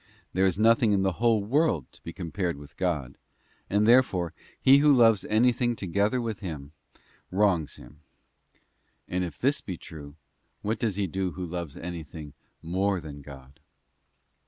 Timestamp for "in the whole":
0.93-1.43